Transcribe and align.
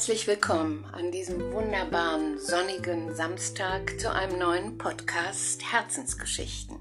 Herzlich 0.00 0.26
willkommen 0.26 0.86
an 0.92 1.12
diesem 1.12 1.52
wunderbaren 1.52 2.38
sonnigen 2.38 3.14
Samstag 3.14 4.00
zu 4.00 4.10
einem 4.10 4.38
neuen 4.38 4.78
Podcast 4.78 5.60
Herzensgeschichten. 5.70 6.78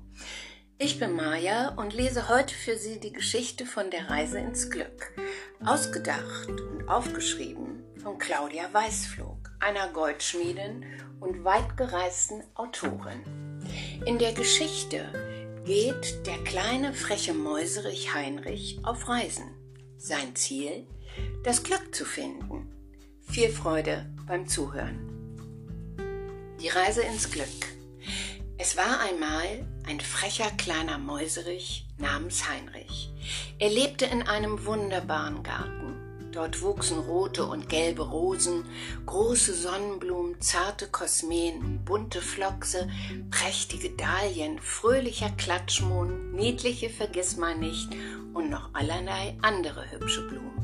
Ich 0.78 1.00
bin 1.00 1.18
Maja 1.18 1.74
und 1.76 1.94
lese 1.94 2.30
heute 2.30 2.56
für 2.56 2.78
Sie 2.78 2.98
die 2.98 3.12
Geschichte 3.12 3.66
von 3.66 3.92
der 3.92 4.10
Reise 4.10 4.40
ins 4.40 4.72
Glück, 4.72 5.12
ausgedacht 5.66 6.48
und 6.48 6.88
aufgeschrieben 6.88 7.84
von 8.02 8.18
Claudia 8.20 8.70
Weißflog, 8.72 9.52
einer 9.60 9.90
Goldschmiedin 9.90 10.86
und 11.20 11.44
weitgereisten 11.44 12.42
Autorin. 12.56 13.22
In 14.06 14.18
der 14.18 14.32
Geschichte 14.32 15.04
geht 15.66 16.26
der 16.26 16.38
kleine 16.46 16.94
freche 16.94 17.34
Mäuserich 17.34 18.14
Heinrich 18.14 18.80
auf 18.84 19.10
Reisen. 19.10 19.52
Sein 19.98 20.38
Ziel? 20.38 20.88
Das 21.44 21.64
Glück 21.64 21.94
zu 21.94 22.06
finden. 22.06 22.79
Viel 23.30 23.50
Freude 23.50 24.08
beim 24.26 24.48
Zuhören. 24.48 24.98
Die 26.60 26.68
Reise 26.68 27.04
ins 27.04 27.30
Glück. 27.30 27.48
Es 28.58 28.76
war 28.76 29.02
einmal 29.02 29.68
ein 29.86 30.00
frecher 30.00 30.50
kleiner 30.58 30.98
Mäuserich 30.98 31.86
namens 32.00 32.50
Heinrich. 32.50 33.14
Er 33.60 33.70
lebte 33.70 34.06
in 34.06 34.24
einem 34.24 34.66
wunderbaren 34.66 35.44
Garten. 35.44 36.32
Dort 36.32 36.64
wuchsen 36.64 36.98
rote 36.98 37.46
und 37.46 37.70
gelbe 37.70 38.02
Rosen, 38.02 38.66
große 39.06 39.54
Sonnenblumen, 39.54 40.42
zarte 40.42 40.88
Kosmeen, 40.88 41.86
bunte 41.86 42.22
Flochse, 42.22 42.90
prächtige 43.30 43.92
Dahlien, 43.92 44.58
fröhlicher 44.58 45.30
Klatschmohn, 45.30 46.32
niedliche 46.32 46.90
Vergissmeinnicht 46.90 47.90
und 48.34 48.50
noch 48.50 48.74
allerlei 48.74 49.38
andere 49.44 49.92
hübsche 49.92 50.28
Blumen. 50.28 50.59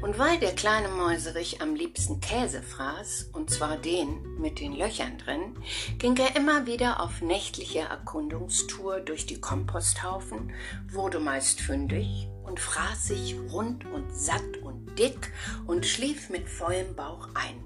Und 0.00 0.16
weil 0.16 0.38
der 0.38 0.54
kleine 0.54 0.88
Mäuserich 0.88 1.60
am 1.60 1.74
liebsten 1.74 2.20
Käse 2.20 2.62
fraß, 2.62 3.30
und 3.32 3.50
zwar 3.50 3.76
den 3.76 4.38
mit 4.38 4.60
den 4.60 4.72
Löchern 4.72 5.18
drin, 5.18 5.56
ging 5.98 6.16
er 6.16 6.36
immer 6.36 6.66
wieder 6.66 7.00
auf 7.00 7.20
nächtliche 7.20 7.80
Erkundungstour 7.80 9.00
durch 9.00 9.26
die 9.26 9.40
Komposthaufen, 9.40 10.52
wurde 10.88 11.18
meist 11.18 11.60
fündig 11.60 12.28
und 12.44 12.60
fraß 12.60 13.08
sich 13.08 13.34
rund 13.50 13.84
und 13.86 14.14
satt 14.14 14.56
und 14.62 14.96
dick 14.98 15.32
und 15.66 15.84
schlief 15.84 16.30
mit 16.30 16.48
vollem 16.48 16.94
Bauch 16.94 17.28
ein. 17.34 17.64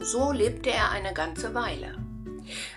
So 0.00 0.30
lebte 0.30 0.70
er 0.70 0.90
eine 0.90 1.14
ganze 1.14 1.52
Weile. 1.52 1.96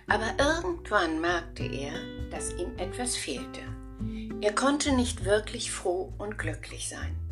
Aber 0.07 0.33
irgendwann 0.39 1.21
merkte 1.21 1.63
er, 1.63 1.93
dass 2.31 2.53
ihm 2.53 2.71
etwas 2.77 3.15
fehlte. 3.15 3.61
Er 4.41 4.53
konnte 4.53 4.93
nicht 4.93 5.25
wirklich 5.25 5.71
froh 5.71 6.11
und 6.17 6.39
glücklich 6.39 6.89
sein. 6.89 7.28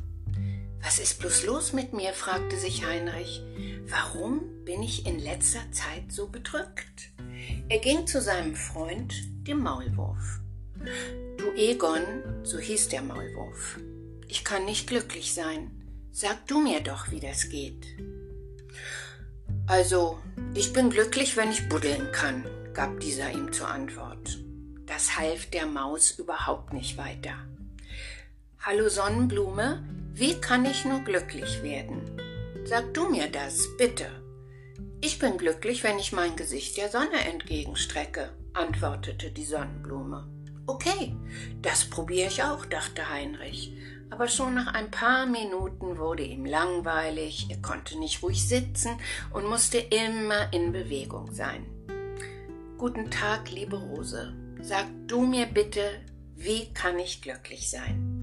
Was 0.82 1.00
ist 1.00 1.20
bloß 1.20 1.46
los 1.46 1.74
mit 1.74 1.94
mir? 1.94 2.14
fragte 2.14 2.58
sich 2.58 2.86
Heinrich. 2.86 3.42
Warum 3.88 4.42
bin 4.66 4.84
ich 4.84 5.06
in 5.06 5.20
letzter 5.20 5.72
Zeit 5.72 6.12
so 6.12 6.28
bedrückt? 6.28 7.12
Er 7.70 7.80
ging 7.80 8.08
zu 8.08 8.22
seinem 8.22 8.56
Freund, 8.56 9.14
dem 9.48 9.62
Maulwurf. 9.62 10.40
Du 11.38 11.54
Egon, 11.56 12.04
so 12.44 12.60
hieß 12.60 12.90
der 12.90 13.02
Maulwurf, 13.02 13.80
ich 14.28 14.44
kann 14.44 14.66
nicht 14.66 14.88
glücklich 14.88 15.34
sein. 15.34 15.72
Sag 16.12 16.48
du 16.48 16.60
mir 16.60 16.82
doch, 16.82 17.12
wie 17.12 17.20
das 17.20 17.50
geht. 17.50 17.86
Also, 19.68 20.20
ich 20.54 20.74
bin 20.74 20.90
glücklich, 20.90 21.38
wenn 21.38 21.52
ich 21.52 21.70
buddeln 21.70 22.12
kann, 22.12 22.46
gab 22.74 23.00
dieser 23.00 23.32
ihm 23.32 23.52
zur 23.52 23.68
Antwort. 23.68 24.40
Das 24.86 25.18
half 25.18 25.46
der 25.48 25.66
Maus 25.66 26.12
überhaupt 26.12 26.74
nicht 26.74 26.98
weiter. 26.98 27.36
Hallo 28.60 28.90
Sonnenblume, 28.90 29.84
wie 30.18 30.34
kann 30.42 30.66
ich 30.66 30.84
nur 30.84 31.02
glücklich 31.02 31.62
werden? 31.62 32.02
Sag 32.66 32.92
du 32.96 33.08
mir 33.08 33.30
das, 33.30 33.68
bitte. 33.78 34.08
Ich 35.00 35.20
bin 35.20 35.38
glücklich, 35.38 35.84
wenn 35.84 36.00
ich 36.00 36.12
mein 36.12 36.36
Gesicht 36.36 36.76
der 36.78 36.90
Sonne 36.90 37.24
entgegenstrecke, 37.32 38.32
antwortete 38.54 39.30
die 39.30 39.46
Sonnenblume. 39.46 40.28
Okay, 40.66 41.16
das 41.62 41.86
probiere 41.86 42.30
ich 42.30 42.42
auch, 42.42 42.66
dachte 42.66 43.08
Heinrich. 43.08 43.74
Aber 44.10 44.28
schon 44.28 44.56
nach 44.56 44.74
ein 44.74 44.90
paar 44.90 45.28
Minuten 45.28 46.00
wurde 46.00 46.24
ihm 46.24 46.46
langweilig, 46.46 47.46
er 47.50 47.62
konnte 47.62 48.00
nicht 48.00 48.24
ruhig 48.24 48.48
sitzen 48.48 48.98
und 49.34 49.46
musste 49.46 49.78
immer 49.78 50.52
in 50.52 50.72
Bewegung 50.72 51.32
sein. 51.32 51.68
Guten 52.80 53.12
Tag, 53.12 53.52
liebe 53.52 53.76
Rose. 53.76 54.34
Sag 54.62 54.88
du 55.06 55.22
mir 55.22 55.46
bitte, 55.46 56.02
wie 56.36 56.74
kann 56.74 56.98
ich 56.98 57.22
glücklich 57.22 57.70
sein? 57.70 58.17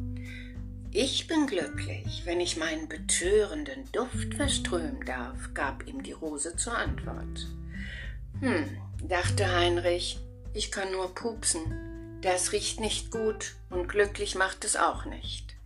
Ich 0.96 1.26
bin 1.26 1.48
glücklich, 1.48 2.22
wenn 2.24 2.38
ich 2.38 2.56
meinen 2.56 2.88
betörenden 2.88 3.90
Duft 3.90 4.34
verströmen 4.34 5.04
darf, 5.04 5.52
gab 5.52 5.88
ihm 5.88 6.04
die 6.04 6.12
Rose 6.12 6.54
zur 6.54 6.78
Antwort. 6.78 7.48
Hm, 8.38 8.78
dachte 9.02 9.50
Heinrich, 9.50 10.20
ich 10.52 10.70
kann 10.70 10.92
nur 10.92 11.12
pupsen. 11.12 12.20
Das 12.20 12.52
riecht 12.52 12.78
nicht 12.78 13.10
gut 13.10 13.56
und 13.70 13.88
glücklich 13.88 14.36
macht 14.36 14.64
es 14.64 14.76
auch 14.76 15.04
nicht. 15.04 15.56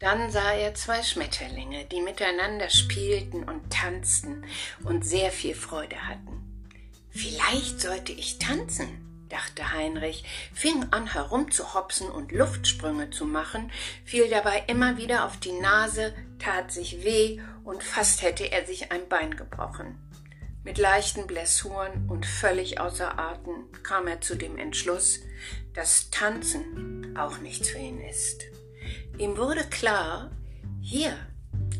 Dann 0.00 0.32
sah 0.32 0.50
er 0.50 0.74
zwei 0.74 1.00
Schmetterlinge, 1.04 1.84
die 1.84 2.00
miteinander 2.00 2.68
spielten 2.68 3.44
und 3.44 3.72
tanzten 3.72 4.44
und 4.82 5.06
sehr 5.06 5.30
viel 5.30 5.54
Freude 5.54 6.08
hatten. 6.08 6.66
Vielleicht 7.08 7.80
sollte 7.80 8.10
ich 8.10 8.40
tanzen, 8.40 9.11
dachte 9.32 9.72
Heinrich, 9.72 10.24
fing 10.52 10.86
an 10.90 11.12
herumzuhopsen 11.12 12.10
und 12.10 12.32
Luftsprünge 12.32 13.10
zu 13.10 13.24
machen, 13.24 13.70
fiel 14.04 14.28
dabei 14.28 14.64
immer 14.66 14.98
wieder 14.98 15.24
auf 15.24 15.38
die 15.38 15.52
Nase, 15.52 16.14
tat 16.38 16.70
sich 16.70 17.04
weh 17.04 17.40
und 17.64 17.82
fast 17.82 18.22
hätte 18.22 18.52
er 18.52 18.66
sich 18.66 18.92
ein 18.92 19.08
Bein 19.08 19.36
gebrochen. 19.36 19.98
Mit 20.64 20.78
leichten 20.78 21.26
Blessuren 21.26 22.08
und 22.08 22.24
völlig 22.24 22.78
außer 22.78 23.18
Atem 23.18 23.66
kam 23.82 24.06
er 24.06 24.20
zu 24.20 24.36
dem 24.36 24.58
Entschluss, 24.58 25.20
dass 25.74 26.10
Tanzen 26.10 27.16
auch 27.18 27.38
nichts 27.38 27.70
für 27.70 27.78
ihn 27.78 28.00
ist. 28.00 28.44
Ihm 29.18 29.36
wurde 29.36 29.64
klar, 29.64 30.30
hier 30.80 31.16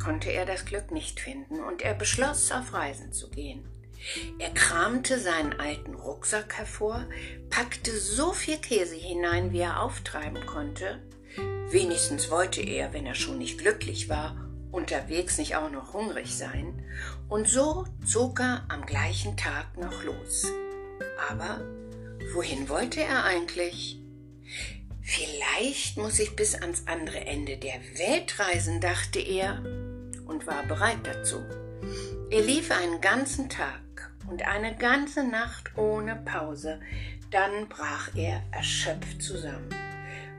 konnte 0.02 0.30
er 0.30 0.46
das 0.46 0.64
Glück 0.64 0.90
nicht 0.90 1.20
finden, 1.20 1.62
und 1.62 1.82
er 1.82 1.94
beschloss, 1.94 2.50
auf 2.50 2.72
Reisen 2.72 3.12
zu 3.12 3.30
gehen. 3.30 3.64
Er 4.38 4.50
kramte 4.50 5.18
seinen 5.18 5.58
alten 5.60 5.94
Rucksack 5.94 6.58
hervor, 6.58 7.06
packte 7.50 7.92
so 7.98 8.32
viel 8.32 8.58
Käse 8.58 8.96
hinein, 8.96 9.52
wie 9.52 9.60
er 9.60 9.82
auftreiben 9.82 10.44
konnte. 10.46 11.00
Wenigstens 11.70 12.30
wollte 12.30 12.60
er, 12.60 12.92
wenn 12.92 13.06
er 13.06 13.14
schon 13.14 13.38
nicht 13.38 13.58
glücklich 13.58 14.08
war, 14.08 14.36
unterwegs 14.70 15.38
nicht 15.38 15.56
auch 15.56 15.70
noch 15.70 15.92
hungrig 15.92 16.34
sein. 16.34 16.84
Und 17.28 17.48
so 17.48 17.86
zog 18.04 18.40
er 18.40 18.64
am 18.68 18.84
gleichen 18.84 19.36
Tag 19.36 19.78
noch 19.78 20.02
los. 20.02 20.46
Aber 21.30 21.60
wohin 22.34 22.68
wollte 22.68 23.00
er 23.00 23.24
eigentlich? 23.24 23.98
Vielleicht 25.02 25.96
muss 25.96 26.18
ich 26.18 26.36
bis 26.36 26.54
ans 26.54 26.84
andere 26.86 27.20
Ende 27.20 27.56
der 27.56 27.80
Welt 27.98 28.38
reisen, 28.38 28.80
dachte 28.80 29.18
er 29.18 29.62
und 30.26 30.46
war 30.46 30.62
bereit 30.64 31.00
dazu. 31.04 31.42
Er 32.30 32.42
lief 32.42 32.70
einen 32.70 33.00
ganzen 33.00 33.48
Tag 33.48 33.81
und 34.32 34.46
eine 34.46 34.74
ganze 34.74 35.24
Nacht 35.24 35.76
ohne 35.76 36.16
Pause. 36.16 36.80
Dann 37.30 37.68
brach 37.68 38.08
er 38.16 38.42
erschöpft 38.50 39.20
zusammen. 39.20 39.68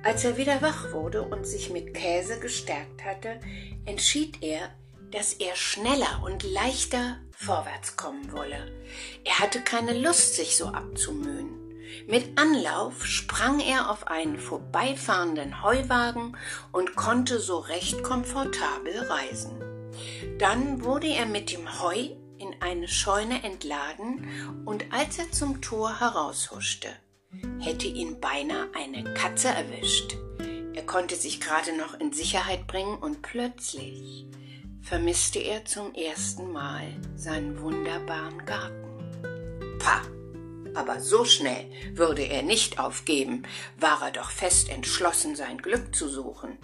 Als 0.04 0.26
er 0.26 0.36
wieder 0.36 0.64
wach 0.64 0.92
wurde 0.94 1.22
und 1.22 1.46
sich 1.46 1.70
mit 1.70 1.94
Käse 1.94 2.40
gestärkt 2.40 3.06
hatte, 3.06 3.40
entschied 3.86 4.42
er, 4.42 4.72
dass 5.12 5.34
er 5.34 5.56
schneller 5.56 6.24
und 6.26 6.42
leichter 6.42 7.20
vorwärts 7.32 7.96
kommen 7.96 8.32
wolle. 8.32 8.72
Er 9.26 9.38
hatte 9.38 9.62
keine 9.62 9.94
Lust, 9.94 10.36
sich 10.36 10.58
so 10.58 10.66
abzumühen. 10.66 11.52
Mit 12.08 12.40
Anlauf 12.40 13.06
sprang 13.06 13.60
er 13.60 13.92
auf 13.92 14.08
einen 14.08 14.40
vorbeifahrenden 14.40 15.62
Heuwagen 15.62 16.36
und 16.72 16.96
konnte 16.96 17.38
so 17.38 17.60
recht 17.60 18.02
komfortabel 18.02 18.98
reisen. 19.08 19.52
Dann 20.40 20.84
wurde 20.84 21.08
er 21.08 21.28
mit 21.28 21.52
dem 21.52 21.80
Heu 21.80 22.10
in 22.44 22.62
eine 22.62 22.88
Scheune 22.88 23.44
entladen, 23.44 24.28
und 24.66 24.92
als 24.92 25.18
er 25.18 25.32
zum 25.32 25.62
Tor 25.62 26.00
heraushuschte, 26.00 26.90
hätte 27.60 27.88
ihn 27.88 28.20
beinahe 28.20 28.68
eine 28.76 29.14
Katze 29.14 29.48
erwischt. 29.48 30.18
Er 30.74 30.86
konnte 30.86 31.16
sich 31.16 31.40
gerade 31.40 31.76
noch 31.78 32.00
in 32.00 32.12
Sicherheit 32.12 32.68
bringen 32.68 32.98
und 32.98 33.22
plötzlich 33.22 34.28
vermisste 34.82 35.40
er 35.40 35.64
zum 35.64 35.94
ersten 35.96 36.52
Mal 36.52 36.88
seinen 37.16 37.62
wunderbaren 37.62 38.46
Garten. 38.46 39.80
Pah! 39.80 40.02
Aber 40.76 41.00
so 41.00 41.24
schnell 41.24 41.70
würde 41.94 42.24
er 42.24 42.42
nicht 42.42 42.80
aufgeben, 42.80 43.44
war 43.80 44.02
er 44.02 44.12
doch 44.12 44.32
fest 44.32 44.70
entschlossen, 44.70 45.36
sein 45.36 45.60
Glück 45.60 45.96
zu 45.96 46.10
suchen. 46.10 46.58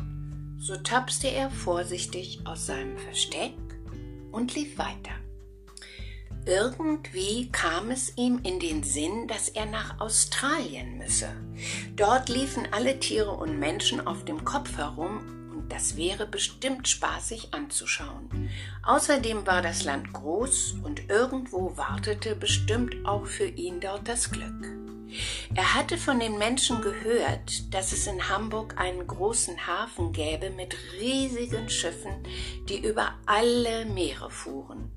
So 0.60 0.76
tapste 0.76 1.28
er 1.28 1.52
vorsichtig 1.52 2.42
aus 2.46 2.66
seinem 2.66 2.98
Versteck 2.98 3.54
und 4.32 4.56
lief 4.56 4.78
weiter. 4.78 5.12
Irgendwie 6.50 7.52
kam 7.52 7.92
es 7.92 8.18
ihm 8.18 8.40
in 8.42 8.60
den 8.60 8.82
Sinn, 8.82 9.28
dass 9.28 9.50
er 9.50 9.68
nach 9.68 10.00
Australien 10.00 10.98
müsse. 10.98 11.30
Dort 11.96 12.28
liefen 12.28 12.68
alle 12.72 13.00
Tiere 13.00 13.30
und 13.30 13.60
Menschen 13.60 14.08
auf 14.08 14.26
dem 14.26 14.44
Kopf 14.46 14.76
herum 14.76 15.52
und 15.52 15.72
das 15.72 15.96
wäre 15.96 16.26
bestimmt 16.26 16.88
spaßig 16.88 17.54
anzuschauen. 17.54 18.50
Außerdem 18.82 19.46
war 19.46 19.62
das 19.62 19.84
Land 19.84 20.12
groß 20.12 20.78
und 20.82 21.08
irgendwo 21.08 21.78
wartete 21.78 22.36
bestimmt 22.36 22.96
auch 23.06 23.28
für 23.28 23.46
ihn 23.46 23.80
dort 23.80 24.08
das 24.08 24.32
Glück. 24.32 24.72
Er 25.54 25.76
hatte 25.76 26.00
von 26.00 26.20
den 26.20 26.40
Menschen 26.40 26.82
gehört, 26.82 27.72
dass 27.72 27.94
es 27.94 28.08
in 28.08 28.28
Hamburg 28.28 28.74
einen 28.80 29.06
großen 29.06 29.68
Hafen 29.68 30.14
gäbe 30.14 30.50
mit 30.50 30.76
riesigen 31.00 31.70
Schiffen, 31.70 32.24
die 32.68 32.80
über 32.80 33.14
alle 33.28 33.86
Meere 33.86 34.32
fuhren. 34.32 34.92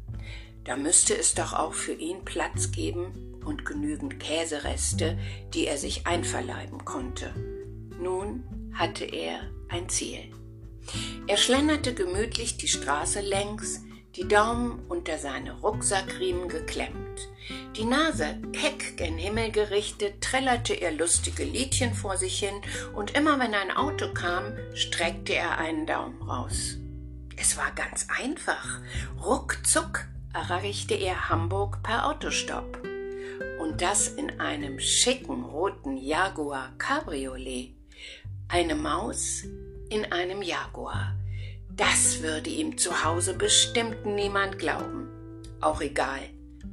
Da 0.64 0.76
müsste 0.76 1.16
es 1.16 1.34
doch 1.34 1.52
auch 1.52 1.74
für 1.74 1.92
ihn 1.92 2.24
Platz 2.24 2.70
geben 2.70 3.40
und 3.44 3.64
genügend 3.64 4.20
Käsereste, 4.20 5.18
die 5.54 5.66
er 5.66 5.76
sich 5.76 6.06
einverleiben 6.06 6.84
konnte. 6.84 7.34
Nun 8.00 8.44
hatte 8.72 9.04
er 9.04 9.40
ein 9.68 9.88
Ziel. 9.88 10.32
Er 11.26 11.36
schlenderte 11.36 11.94
gemütlich 11.94 12.56
die 12.56 12.68
Straße 12.68 13.20
längs, 13.20 13.80
die 14.16 14.28
Daumen 14.28 14.84
unter 14.88 15.18
seine 15.18 15.58
Rucksackriemen 15.60 16.48
geklemmt. 16.48 17.28
Die 17.76 17.84
Nase 17.84 18.38
keck 18.52 18.96
gen 18.96 19.16
Himmel 19.16 19.50
gerichtet, 19.50 20.20
trällerte 20.20 20.74
er 20.74 20.92
lustige 20.92 21.44
Liedchen 21.44 21.94
vor 21.94 22.16
sich 22.16 22.38
hin, 22.38 22.54
und 22.94 23.16
immer 23.16 23.38
wenn 23.40 23.54
ein 23.54 23.70
Auto 23.70 24.12
kam, 24.12 24.52
streckte 24.74 25.34
er 25.34 25.58
einen 25.58 25.86
Daumen 25.86 26.20
raus. 26.22 26.76
Es 27.36 27.56
war 27.56 27.72
ganz 27.74 28.06
einfach. 28.20 28.80
Ruckzuck 29.24 30.06
erreichte 30.32 30.94
er 30.94 31.28
Hamburg 31.28 31.82
per 31.82 32.06
Autostopp. 32.06 32.82
Und 33.60 33.80
das 33.80 34.08
in 34.08 34.40
einem 34.40 34.78
schicken 34.80 35.44
roten 35.44 35.96
Jaguar 35.96 36.72
Cabriolet. 36.78 37.74
Eine 38.48 38.74
Maus 38.74 39.44
in 39.88 40.10
einem 40.10 40.42
Jaguar. 40.42 41.16
Das 41.70 42.22
würde 42.22 42.50
ihm 42.50 42.76
zu 42.76 43.04
Hause 43.04 43.34
bestimmt 43.34 44.04
niemand 44.04 44.58
glauben. 44.58 45.08
Auch 45.60 45.80
egal, 45.80 46.20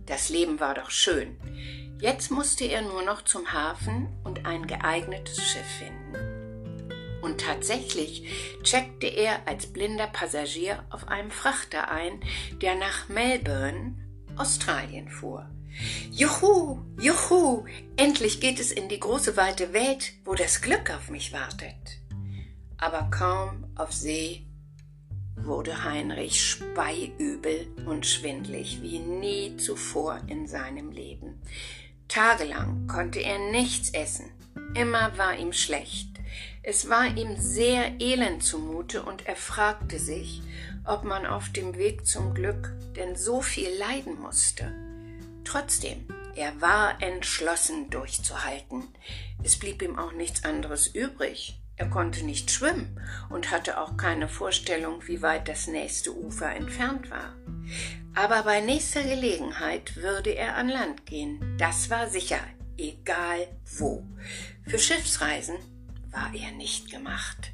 das 0.06 0.30
Leben 0.30 0.60
war 0.60 0.74
doch 0.74 0.90
schön. 0.90 1.38
Jetzt 2.02 2.32
musste 2.32 2.66
er 2.66 2.82
nur 2.82 3.04
noch 3.04 3.24
zum 3.24 3.52
Hafen 3.54 4.08
und 4.24 4.46
ein 4.46 4.68
geeignetes 4.68 5.42
Schiff 5.44 5.68
finden. 5.80 6.29
Und 7.22 7.42
tatsächlich 7.42 8.24
checkte 8.64 9.08
er 9.08 9.48
als 9.48 9.68
blinder 9.68 10.08
Passagier 10.08 10.84
auf 10.90 11.08
einem 11.08 11.32
Frachter 11.32 11.92
ein, 11.92 12.22
der 12.62 12.76
nach 12.76 13.10
Melbourne, 13.10 13.96
Australien 14.36 15.10
fuhr. 15.10 15.50
Juhu, 16.12 16.80
juhu, 17.00 17.66
endlich 17.98 18.40
geht 18.42 18.60
es 18.60 18.72
in 18.72 18.90
die 18.90 19.00
große 19.00 19.38
weite 19.38 19.74
Welt, 19.74 20.14
wo 20.26 20.34
das 20.34 20.62
Glück 20.62 20.90
auf 20.92 21.10
mich 21.10 21.32
wartet 21.32 22.00
aber 22.80 23.10
kaum 23.12 23.66
auf 23.76 23.92
See 23.92 24.46
wurde 25.36 25.84
Heinrich 25.84 26.44
speiübel 26.44 27.68
und 27.86 28.06
schwindlig 28.06 28.82
wie 28.82 29.00
nie 29.00 29.56
zuvor 29.58 30.20
in 30.28 30.48
seinem 30.48 30.92
Leben. 30.92 31.42
Tagelang 32.08 32.88
konnte 32.88 33.20
er 33.20 33.40
nichts 33.52 33.92
essen, 33.92 34.32
immer 34.74 35.18
war 35.18 35.38
ihm 35.38 35.54
schlecht. 35.54 36.19
Es 36.62 36.90
war 36.90 37.06
ihm 37.18 37.38
sehr 37.38 38.00
elend 38.02 38.44
zumute 38.44 39.04
und 39.04 39.28
er 39.28 39.36
fragte 39.36 39.98
sich, 39.98 40.42
ob 40.86 41.04
man 41.04 41.26
auf 41.26 41.50
dem 41.50 41.78
Weg 41.78 42.06
zum 42.06 42.34
Glück 42.34 42.74
denn 42.96 43.16
so 43.16 43.42
viel 43.42 43.70
leiden 43.78 44.20
musste. 44.20 44.74
Trotzdem, 45.46 46.06
er 46.36 46.60
war 46.62 47.02
entschlossen 47.02 47.90
durchzuhalten. 47.90 48.84
Es 49.42 49.58
blieb 49.58 49.82
ihm 49.82 49.98
auch 49.98 50.12
nichts 50.12 50.44
anderes 50.44 50.88
übrig. 50.88 51.60
Er 51.78 51.90
konnte 51.90 52.26
nicht 52.26 52.52
schwimmen 52.52 53.00
und 53.30 53.52
hatte 53.52 53.80
auch 53.80 53.96
keine 53.96 54.28
Vorstellung, 54.28 55.02
wie 55.08 55.22
weit 55.22 55.48
das 55.48 55.68
nächste 55.68 56.14
Ufer 56.14 56.54
entfernt 56.54 57.10
war. 57.10 57.36
Aber 58.14 58.44
bei 58.44 58.60
nächster 58.60 59.04
Gelegenheit 59.04 59.96
würde 59.96 60.32
er 60.32 60.56
an 60.56 60.68
Land 60.68 61.06
gehen. 61.06 61.56
Das 61.58 61.90
war 61.90 62.10
sicher, 62.10 62.42
egal 62.78 63.48
wo. 63.78 64.04
Für 64.68 64.78
Schiffsreisen 64.78 65.56
war 66.12 66.34
er 66.34 66.52
nicht 66.52 66.92
gemacht. 66.92 67.52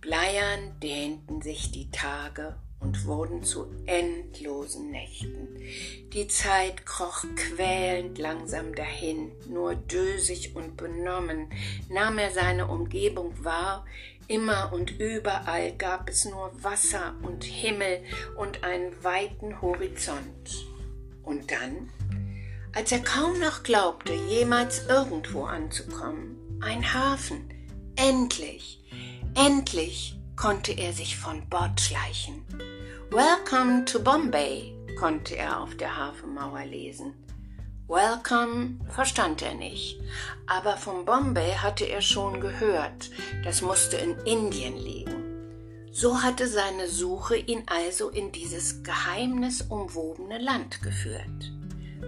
Bleiern 0.00 0.78
dehnten 0.80 1.42
sich 1.42 1.70
die 1.72 1.90
Tage 1.90 2.56
und 2.80 3.04
wurden 3.04 3.44
zu 3.44 3.66
endlosen 3.86 4.90
Nächten. 4.90 5.48
Die 6.12 6.26
Zeit 6.28 6.86
kroch 6.86 7.24
quälend 7.36 8.18
langsam 8.18 8.74
dahin, 8.74 9.30
nur 9.48 9.74
dösig 9.74 10.56
und 10.56 10.76
benommen 10.76 11.50
nahm 11.90 12.18
er 12.18 12.30
seine 12.30 12.68
Umgebung 12.68 13.44
wahr, 13.44 13.84
immer 14.28 14.72
und 14.72 14.98
überall 14.98 15.72
gab 15.76 16.08
es 16.08 16.24
nur 16.24 16.50
Wasser 16.62 17.14
und 17.22 17.44
Himmel 17.44 18.02
und 18.36 18.64
einen 18.64 18.92
weiten 19.04 19.60
Horizont. 19.60 20.66
Und 21.22 21.50
dann, 21.50 21.90
als 22.72 22.92
er 22.92 23.00
kaum 23.00 23.38
noch 23.38 23.62
glaubte, 23.62 24.14
jemals 24.14 24.86
irgendwo 24.86 25.44
anzukommen, 25.44 26.38
ein 26.62 26.94
Hafen, 26.94 27.50
endlich, 28.00 28.80
endlich 29.34 30.18
konnte 30.34 30.72
er 30.72 30.94
sich 30.94 31.18
von 31.18 31.46
Bord 31.50 31.78
schleichen. 31.78 32.42
Welcome 33.10 33.84
to 33.84 34.00
Bombay 34.00 34.74
konnte 34.98 35.36
er 35.36 35.60
auf 35.60 35.76
der 35.76 35.98
Hafenmauer 35.98 36.64
lesen. 36.64 37.12
Welcome 37.88 38.78
verstand 38.88 39.42
er 39.42 39.54
nicht, 39.54 40.00
aber 40.46 40.78
von 40.78 41.04
Bombay 41.04 41.52
hatte 41.56 41.84
er 41.84 42.00
schon 42.00 42.40
gehört, 42.40 43.10
das 43.44 43.60
musste 43.60 43.98
in 43.98 44.16
Indien 44.24 44.78
liegen. 44.78 45.90
So 45.92 46.22
hatte 46.22 46.48
seine 46.48 46.88
Suche 46.88 47.36
ihn 47.36 47.64
also 47.66 48.08
in 48.08 48.32
dieses 48.32 48.82
geheimnisumwobene 48.82 50.38
Land 50.38 50.80
geführt. 50.80 51.52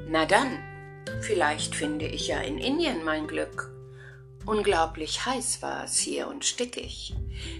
Na 0.09 0.25
dann, 0.25 0.59
vielleicht 1.21 1.75
finde 1.75 2.06
ich 2.06 2.29
ja 2.29 2.41
in 2.41 2.56
Indien 2.56 3.05
mein 3.05 3.27
Glück. 3.27 3.73
Unglaublich 4.44 5.25
heiß 5.25 5.62
war 5.62 5.85
es 5.85 5.99
hier 5.99 6.27
und 6.27 6.44
stickig. 6.44 7.15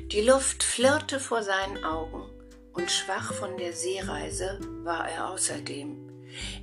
Die 0.07 0.21
Luft 0.21 0.65
flirrte 0.65 1.21
vor 1.21 1.43
seinen 1.43 1.85
Augen 1.85 2.25
und 2.73 2.91
schwach 2.91 3.33
von 3.35 3.57
der 3.57 3.73
Seereise 3.73 4.59
war 4.83 5.09
er 5.09 5.31
außerdem. 5.31 6.09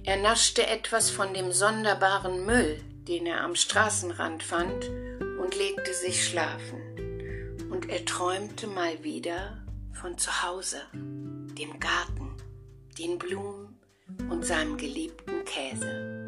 Er 0.03 0.17
naschte 0.17 0.67
etwas 0.67 1.09
von 1.09 1.33
dem 1.33 1.51
sonderbaren 1.51 2.45
Müll, 2.45 2.81
den 3.07 3.27
er 3.27 3.41
am 3.41 3.55
Straßenrand 3.55 4.43
fand, 4.43 4.89
und 5.39 5.55
legte 5.55 5.93
sich 5.93 6.25
schlafen. 6.25 6.81
Und 7.71 7.89
er 7.89 8.03
träumte 8.03 8.67
mal 8.67 9.03
wieder 9.03 9.63
von 9.93 10.17
zu 10.17 10.43
Hause, 10.43 10.81
dem 10.93 11.79
Garten, 11.79 12.35
den 12.97 13.17
Blumen 13.19 13.79
und 14.29 14.45
seinem 14.45 14.75
geliebten 14.75 15.45
Käse. 15.45 16.27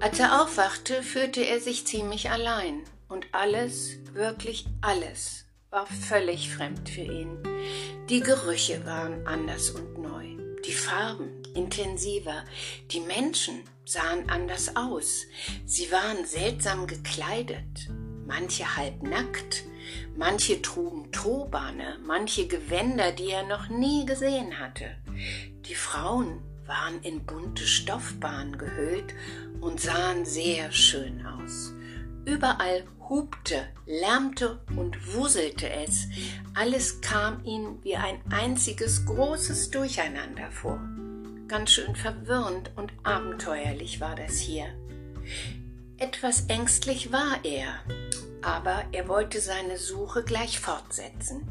Als 0.00 0.18
er 0.18 0.42
aufwachte, 0.42 1.02
fühlte 1.02 1.40
er 1.40 1.60
sich 1.60 1.86
ziemlich 1.86 2.30
allein 2.30 2.82
und 3.08 3.26
alles, 3.32 3.96
wirklich 4.12 4.66
alles, 4.80 5.46
war 5.70 5.86
völlig 5.86 6.50
fremd 6.50 6.88
für 6.88 7.02
ihn. 7.02 7.38
Die 8.08 8.20
Gerüche 8.20 8.84
waren 8.84 9.26
anders 9.26 9.70
und 9.70 9.98
neu, 9.98 10.36
die 10.64 10.72
Farben 10.72 11.42
intensiver, 11.54 12.44
die 12.90 13.00
Menschen 13.00 13.62
sahen 13.84 14.28
anders 14.28 14.76
aus, 14.76 15.26
sie 15.64 15.90
waren 15.90 16.24
seltsam 16.24 16.86
gekleidet, 16.86 17.88
manche 18.26 18.76
halb 18.76 19.02
nackt, 19.02 19.64
manche 20.16 20.60
trugen 20.62 21.10
Turbane, 21.12 21.98
manche 22.04 22.46
Gewänder, 22.46 23.12
die 23.12 23.30
er 23.30 23.44
noch 23.44 23.68
nie 23.68 24.04
gesehen 24.06 24.58
hatte. 24.58 24.96
Die 25.66 25.74
Frauen 25.74 26.40
waren 26.66 27.00
in 27.02 27.24
bunte 27.24 27.64
Stoffbahnen 27.64 28.58
gehüllt 28.58 29.14
und 29.60 29.80
sahen 29.80 30.24
sehr 30.24 30.72
schön 30.72 31.24
aus. 31.24 31.72
Überall 32.26 32.82
hupte, 33.08 33.68
lärmte 33.86 34.58
und 34.76 35.14
wuselte 35.14 35.70
es. 35.70 36.08
Alles 36.54 37.00
kam 37.00 37.44
ihm 37.44 37.78
wie 37.84 37.94
ein 37.94 38.20
einziges 38.30 39.06
großes 39.06 39.70
Durcheinander 39.70 40.50
vor. 40.50 40.80
Ganz 41.46 41.70
schön 41.70 41.94
verwirrend 41.94 42.72
und 42.74 42.92
abenteuerlich 43.04 44.00
war 44.00 44.16
das 44.16 44.38
hier. 44.38 44.66
Etwas 45.98 46.46
ängstlich 46.48 47.12
war 47.12 47.38
er, 47.44 47.78
aber 48.42 48.82
er 48.90 49.06
wollte 49.06 49.40
seine 49.40 49.78
Suche 49.78 50.24
gleich 50.24 50.58
fortsetzen. 50.58 51.48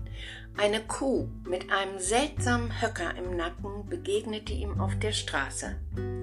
Eine 0.57 0.81
Kuh 0.81 1.29
mit 1.47 1.71
einem 1.71 1.99
seltsamen 1.99 2.81
Höcker 2.81 3.15
im 3.15 3.37
Nacken 3.37 3.87
begegnete 3.87 4.51
ihm 4.51 4.81
auf 4.81 4.99
der 4.99 5.13
Straße. 5.13 5.77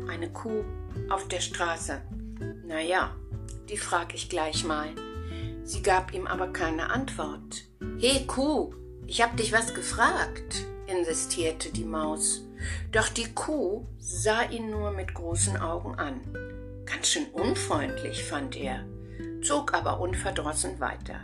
Eine 0.09 0.31
Kuh 0.31 0.63
auf 1.09 1.27
der 1.29 1.41
Straße. 1.41 2.03
Na 2.67 2.81
ja, 2.81 3.15
die 3.73 3.79
frag 3.79 4.15
ich 4.15 4.29
gleich 4.29 4.65
mal. 4.65 4.91
Sie 5.65 5.83
gab 5.83 6.13
ihm 6.13 6.27
aber 6.27 6.53
keine 6.53 6.91
Antwort. 6.91 7.65
He 7.97 8.27
Kuh, 8.27 8.75
ich 9.07 9.23
hab 9.23 9.35
dich 9.39 9.53
was 9.53 9.73
gefragt, 9.73 10.67
insistierte 10.87 11.73
die 11.73 11.85
Maus. 11.85 12.45
Doch 12.93 13.09
die 13.09 13.33
Kuh 13.33 13.87
sah 13.99 14.43
ihn 14.51 14.71
nur 14.71 14.91
mit 14.91 15.15
großen 15.15 15.57
Augen 15.57 15.95
an. 15.95 16.21
Ganz 16.85 17.09
schön 17.09 17.25
unfreundlich, 17.33 18.23
fand 18.25 18.57
er, 18.57 18.85
zog 19.43 19.73
aber 19.73 20.01
unverdrossen 20.01 20.79
weiter. 20.79 21.21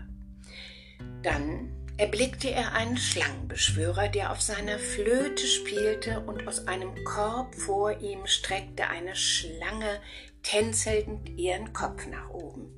Dann, 1.22 1.74
erblickte 1.98 2.48
er 2.48 2.72
einen 2.72 2.96
Schlangenbeschwörer, 2.96 4.08
der 4.08 4.32
auf 4.32 4.40
seiner 4.40 4.78
Flöte 4.78 5.46
spielte 5.46 6.20
und 6.20 6.48
aus 6.48 6.66
einem 6.66 7.04
Korb 7.04 7.54
vor 7.56 8.00
ihm 8.00 8.24
streckte 8.26 8.86
eine 8.88 9.16
Schlange 9.16 10.00
tänzelnd 10.48 11.28
ihren 11.36 11.74
Kopf 11.74 12.06
nach 12.06 12.30
oben. 12.30 12.72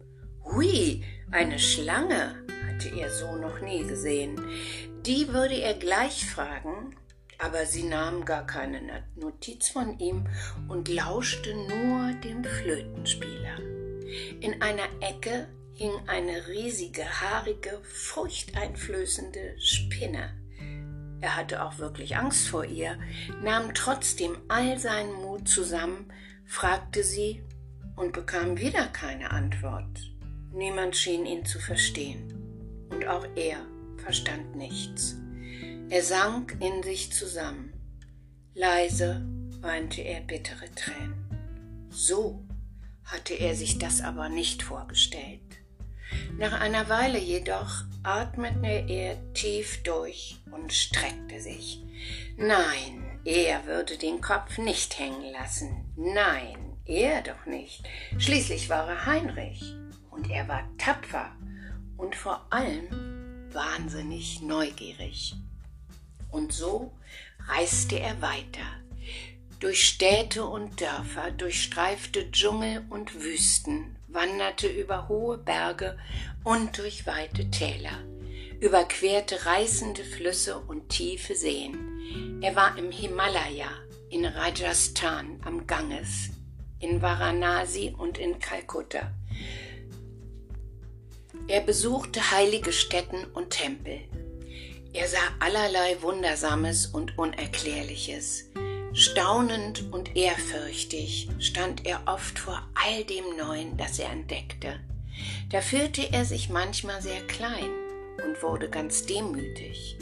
Hui, 0.45 1.05
eine 1.31 1.61
Schlange 1.61 2.45
hatte 2.67 2.89
er 2.99 3.11
so 3.11 3.37
noch 3.37 3.61
nie 3.61 3.85
gesehen. 3.85 4.41
Die 5.07 5.29
würde 5.29 5.55
er 5.55 5.75
gleich 5.75 6.27
fragen, 6.27 6.97
aber 7.39 7.67
sie 7.67 7.85
nahm 7.85 8.25
gar 8.25 8.45
keine 8.45 9.05
Notiz 9.15 9.69
von 9.69 10.01
ihm 10.01 10.27
und 10.67 10.89
lauschte 10.89 11.55
nur 11.55 12.13
dem 12.25 12.43
Flötenspieler. 12.43 13.59
In 14.41 14.61
einer 14.61 14.89
Ecke 15.01 15.47
hing 15.75 15.93
eine 16.09 16.49
riesige, 16.49 17.05
haarige, 17.05 17.79
furchteinflößende 17.85 19.55
Spinne. 19.61 20.37
Er 21.21 21.37
hatte 21.37 21.65
auch 21.65 21.79
wirklich 21.79 22.17
Angst 22.17 22.49
vor 22.49 22.65
ihr, 22.65 22.99
nahm 23.45 23.75
trotzdem 23.75 24.37
all 24.49 24.77
seinen 24.81 25.13
Mut 25.13 25.47
zusammen, 25.47 26.13
fragte 26.47 27.05
sie 27.05 27.45
und 28.01 28.13
bekam 28.13 28.59
wieder 28.59 28.87
keine 28.87 29.31
Antwort. 29.31 30.11
Niemand 30.53 30.97
schien 30.97 31.27
ihn 31.27 31.45
zu 31.45 31.59
verstehen, 31.59 32.33
und 32.89 33.07
auch 33.07 33.27
er 33.37 33.59
verstand 33.99 34.57
nichts. 34.57 35.17
Er 35.91 36.03
sank 36.03 36.57
in 36.61 36.83
sich 36.83 37.13
zusammen. 37.13 37.75
Leise 38.55 39.23
weinte 39.61 40.01
er 40.01 40.21
bittere 40.23 40.75
Tränen. 40.75 41.89
So 41.91 42.43
hatte 43.05 43.35
er 43.35 43.55
sich 43.55 43.79
das 43.79 44.01
aber 44.01 44.31
nicht 44.31 44.63
vorgestellt. 44.63 45.41
Nach 46.39 46.59
einer 46.59 46.89
Weile 46.89 47.19
jedoch 47.19 47.85
atmete 48.03 48.87
er 48.89 49.35
tief 49.35 49.83
durch 49.83 50.41
und 50.51 50.73
streckte 50.73 51.41
sich. 51.41 51.83
Nein, 52.39 53.21
er 53.27 53.67
würde 53.67 53.99
den 53.99 54.23
Kopf 54.23 54.57
nicht 54.57 54.99
hängen 54.99 55.31
lassen. 55.33 55.85
Nein, 55.97 56.70
er 56.91 57.23
doch 57.23 57.47
nicht. 57.47 57.89
Schließlich 58.19 58.69
war 58.69 58.89
er 58.89 59.07
Heinrich 59.07 59.75
und 60.11 60.31
er 60.31 60.49
war 60.49 60.69
tapfer 60.77 61.31
und 61.97 62.17
vor 62.17 62.47
allem 62.51 63.49
wahnsinnig 63.53 64.43
neugierig. 64.43 65.35
Und 66.31 66.53
so 66.53 66.93
reiste 67.49 67.99
er 67.99 68.21
weiter, 68.21 68.67
durch 69.59 69.87
Städte 69.87 70.45
und 70.45 70.81
Dörfer, 70.81 71.31
durchstreifte 71.33 72.31
Dschungel 72.31 72.85
und 72.89 73.23
Wüsten, 73.23 73.97
wanderte 74.09 74.69
über 74.69 75.09
hohe 75.09 75.39
Berge 75.39 75.99
und 76.45 76.79
durch 76.79 77.07
weite 77.07 77.51
Täler, 77.51 78.05
überquerte 78.61 79.45
reißende 79.47 80.03
Flüsse 80.03 80.59
und 80.59 80.89
tiefe 80.89 81.35
Seen. 81.35 82.41
Er 82.41 82.57
war 82.57 82.79
im 82.79 82.91
Himalaya, 82.91 83.71
in 84.09 84.25
Rajasthan 84.25 85.41
am 85.45 85.67
Ganges, 85.67 86.31
in 86.81 87.01
Varanasi 87.01 87.95
und 87.97 88.19
in 88.19 88.39
Kalkutta. 88.39 89.13
Er 91.47 91.61
besuchte 91.61 92.31
heilige 92.31 92.73
Stätten 92.73 93.25
und 93.35 93.51
Tempel. 93.51 94.01
Er 94.93 95.07
sah 95.07 95.19
allerlei 95.39 96.03
Wundersames 96.03 96.87
und 96.87 97.17
Unerklärliches. 97.17 98.51
Staunend 98.93 99.93
und 99.93 100.17
ehrfürchtig 100.17 101.29
stand 101.39 101.87
er 101.87 102.03
oft 102.07 102.41
vor 102.41 102.61
all 102.75 103.05
dem 103.05 103.25
Neuen, 103.37 103.77
das 103.77 104.01
er 104.01 104.11
entdeckte. 104.11 104.81
Da 105.51 105.61
fühlte 105.61 106.13
er 106.13 106.25
sich 106.25 106.49
manchmal 106.49 107.01
sehr 107.01 107.21
klein 107.29 107.71
und 108.25 108.43
wurde 108.43 108.69
ganz 108.69 109.07
demütig. 109.07 109.97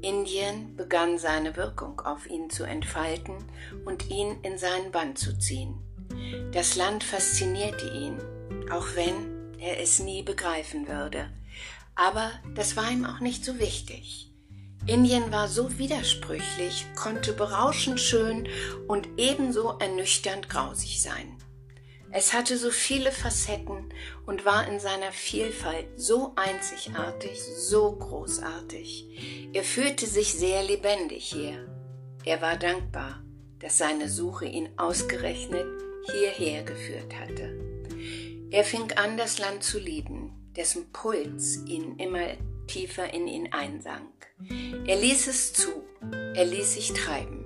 Indien 0.00 0.74
begann 0.76 1.18
seine 1.18 1.56
Wirkung 1.56 2.00
auf 2.00 2.28
ihn 2.30 2.48
zu 2.48 2.64
entfalten 2.64 3.34
und 3.84 4.08
ihn 4.08 4.38
in 4.42 4.56
seinen 4.56 4.90
Bann 4.90 5.16
zu 5.16 5.38
ziehen. 5.38 5.78
Das 6.52 6.76
Land 6.76 7.04
faszinierte 7.04 7.88
ihn, 7.88 8.18
auch 8.70 8.86
wenn 8.94 9.58
er 9.58 9.80
es 9.80 9.98
nie 9.98 10.22
begreifen 10.22 10.88
würde. 10.88 11.30
Aber 11.94 12.30
das 12.54 12.76
war 12.76 12.90
ihm 12.90 13.04
auch 13.04 13.20
nicht 13.20 13.44
so 13.44 13.58
wichtig. 13.58 14.32
Indien 14.86 15.30
war 15.30 15.48
so 15.48 15.78
widersprüchlich, 15.78 16.86
konnte 16.96 17.34
berauschend 17.34 18.00
schön 18.00 18.48
und 18.88 19.08
ebenso 19.18 19.78
ernüchternd 19.78 20.48
grausig 20.48 21.02
sein. 21.02 21.36
Es 22.12 22.32
hatte 22.32 22.56
so 22.56 22.70
viele 22.70 23.12
Facetten 23.12 23.92
und 24.26 24.44
war 24.44 24.66
in 24.66 24.80
seiner 24.80 25.12
Vielfalt 25.12 25.86
so 25.96 26.32
einzigartig, 26.34 27.38
so 27.40 27.92
großartig. 27.92 29.50
Er 29.52 29.62
fühlte 29.62 30.06
sich 30.06 30.34
sehr 30.34 30.64
lebendig 30.64 31.24
hier. 31.24 31.68
Er 32.24 32.40
war 32.40 32.56
dankbar, 32.56 33.22
dass 33.60 33.78
seine 33.78 34.08
Suche 34.08 34.46
ihn 34.46 34.70
ausgerechnet 34.76 35.68
hierher 36.12 36.62
geführt 36.62 37.14
hatte. 37.18 37.58
Er 38.50 38.64
fing 38.64 38.92
an, 38.92 39.16
das 39.16 39.38
Land 39.38 39.62
zu 39.62 39.78
lieben, 39.78 40.32
dessen 40.56 40.90
Puls 40.92 41.64
ihn 41.66 41.96
immer 41.96 42.36
tiefer 42.66 43.12
in 43.12 43.28
ihn 43.28 43.52
einsank. 43.52 44.10
Er 44.86 44.96
ließ 44.96 45.26
es 45.28 45.52
zu, 45.52 45.70
er 46.34 46.44
ließ 46.44 46.74
sich 46.74 46.92
treiben. 46.92 47.44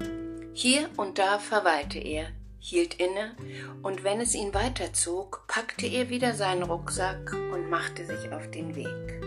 Hier 0.52 0.88
und 0.96 1.18
da 1.18 1.38
verweilte 1.38 1.98
er, 1.98 2.28
hielt 2.58 2.94
inne, 2.94 3.36
und 3.82 4.04
wenn 4.04 4.20
es 4.20 4.34
ihn 4.34 4.54
weiterzog, 4.54 5.44
packte 5.48 5.86
er 5.86 6.08
wieder 6.08 6.34
seinen 6.34 6.62
Rucksack 6.62 7.34
und 7.52 7.68
machte 7.68 8.06
sich 8.06 8.32
auf 8.32 8.50
den 8.50 8.74
Weg. 8.74 9.22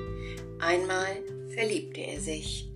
Einmal 0.59 1.17
verliebte 1.53 2.01
er 2.01 2.19
sich. 2.19 2.69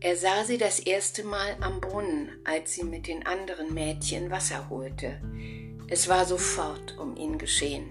Er 0.00 0.16
sah 0.16 0.44
sie 0.44 0.56
das 0.56 0.80
erste 0.80 1.24
Mal 1.24 1.56
am 1.60 1.80
Brunnen, 1.80 2.30
als 2.44 2.74
sie 2.74 2.84
mit 2.84 3.06
den 3.06 3.26
anderen 3.26 3.74
Mädchen 3.74 4.30
Wasser 4.30 4.70
holte. 4.70 5.20
Es 5.92 6.08
war 6.08 6.24
sofort 6.24 6.96
um 6.98 7.16
ihn 7.16 7.36
geschehen. 7.36 7.88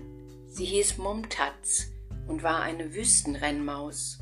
Sie 0.48 0.64
hieß 0.64 1.00
Mumtaz 1.00 1.88
und 2.28 2.44
war 2.44 2.62
eine 2.62 2.96
Wüstenrennmaus. 2.96 4.20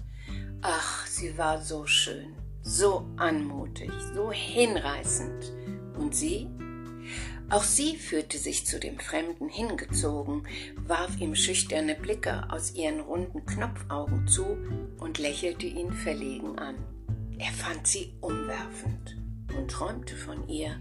Ach, 0.63 1.05
sie 1.05 1.37
war 1.37 1.61
so 1.61 1.85
schön, 1.85 2.33
so 2.63 3.05
anmutig, 3.17 3.91
so 4.15 4.31
hinreißend. 4.31 5.53
Und 5.95 6.15
sie? 6.15 6.47
Auch 7.51 7.61
sie 7.61 7.97
fühlte 7.97 8.39
sich 8.39 8.65
zu 8.65 8.79
dem 8.79 8.97
Fremden 8.97 9.47
hingezogen, 9.47 10.47
warf 10.87 11.15
ihm 11.19 11.35
schüchterne 11.35 11.93
Blicke 11.93 12.49
aus 12.49 12.73
ihren 12.73 12.99
runden 12.99 13.45
Knopfaugen 13.45 14.27
zu 14.27 14.57
und 14.97 15.19
lächelte 15.19 15.67
ihn 15.67 15.93
verlegen 15.93 16.57
an. 16.57 16.77
Er 17.37 17.51
fand 17.51 17.85
sie 17.85 18.11
umwerfend 18.21 19.17
und 19.55 19.69
träumte 19.69 20.15
von 20.15 20.49
ihr, 20.49 20.79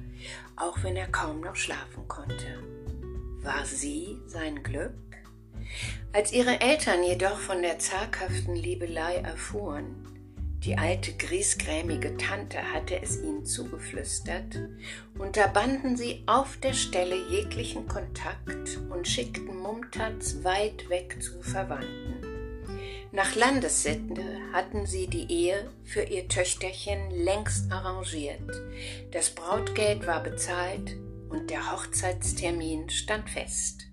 auch 0.57 0.83
wenn 0.83 0.97
er 0.97 1.09
kaum 1.09 1.43
noch 1.43 1.57
schlafen 1.57 2.09
konnte. 2.09 2.76
War 3.47 3.65
sie 3.65 4.19
sein 4.27 4.65
Glück? 4.65 4.93
Als 6.13 6.33
ihre 6.33 6.61
Eltern 6.61 7.05
jedoch 7.05 7.39
von 7.39 7.63
der 7.63 7.79
zaghaften 7.79 8.57
Liebelei 8.57 9.19
erfuhren, 9.19 10.05
die 10.65 10.77
alte 10.77 11.13
griesgrämige 11.13 12.17
Tante 12.17 12.59
hatte 12.73 13.01
es 13.01 13.23
ihnen 13.23 13.47
zugeflüstert, 13.47 14.59
unterbanden 15.17 15.97
sie 15.97 16.25
auf 16.27 16.57
der 16.57 16.73
Stelle 16.73 17.15
jeglichen 17.31 17.87
Kontakt 17.87 18.81
und 18.91 19.07
schickten 19.07 19.57
Mumtaz 19.57 20.43
weit 20.43 20.91
weg 20.91 21.23
zu 21.23 21.41
Verwandten. 21.41 22.17
Nach 23.13 23.37
Landessitte 23.37 24.25
hatten 24.53 24.87
sie 24.87 25.07
die 25.07 25.31
Ehe 25.33 25.71
für 25.85 26.03
ihr 26.03 26.27
Töchterchen 26.27 27.13
längst 27.13 27.71
arrangiert. 27.71 28.61
Das 29.13 29.31
Brautgeld 29.31 30.05
war 30.05 30.25
bezahlt 30.25 30.97
und 31.29 31.51
der 31.51 31.73
Hochzeitstermin 31.73 32.91
stand 32.91 33.29
fest. 33.31 33.87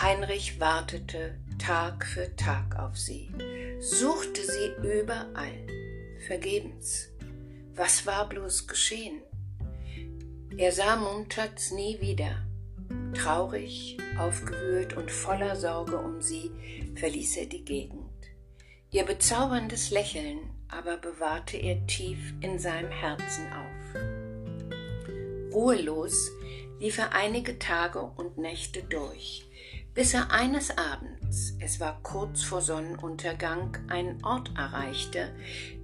Heinrich 0.00 0.60
wartete 0.60 1.38
Tag 1.58 2.06
für 2.06 2.34
Tag 2.36 2.78
auf 2.78 2.96
sie, 2.96 3.30
suchte 3.80 4.40
sie 4.42 4.72
überall, 4.82 5.66
vergebens. 6.26 7.08
Was 7.74 8.06
war 8.06 8.28
bloß 8.28 8.66
geschehen? 8.66 9.22
Er 10.56 10.72
sah 10.72 10.96
Muntatz 10.96 11.70
nie 11.70 12.00
wieder. 12.00 12.46
Traurig, 13.14 13.96
aufgewühlt 14.18 14.94
und 14.96 15.10
voller 15.10 15.56
Sorge 15.56 15.96
um 15.96 16.20
sie 16.20 16.50
verließ 16.96 17.36
er 17.38 17.46
die 17.46 17.64
Gegend. 17.64 18.10
Ihr 18.90 19.04
bezauberndes 19.04 19.90
Lächeln 19.90 20.50
aber 20.68 20.96
bewahrte 20.96 21.56
er 21.56 21.86
tief 21.86 22.34
in 22.40 22.58
seinem 22.58 22.90
Herzen 22.90 23.46
auf. 23.52 24.09
Ruhelos 25.52 26.30
lief 26.78 26.98
er 26.98 27.12
einige 27.12 27.58
Tage 27.58 28.00
und 28.00 28.38
Nächte 28.38 28.82
durch, 28.82 29.44
bis 29.94 30.14
er 30.14 30.30
eines 30.30 30.76
Abends, 30.76 31.54
es 31.60 31.80
war 31.80 32.00
kurz 32.02 32.42
vor 32.42 32.62
Sonnenuntergang, 32.62 33.76
einen 33.88 34.24
Ort 34.24 34.52
erreichte, 34.56 35.34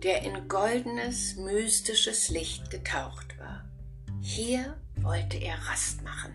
der 0.02 0.22
in 0.22 0.48
goldenes, 0.48 1.36
mystisches 1.36 2.28
Licht 2.28 2.70
getaucht 2.70 3.38
war. 3.38 3.64
Hier 4.20 4.76
wollte 4.96 5.36
er 5.36 5.58
Rast 5.68 6.02
machen. 6.02 6.32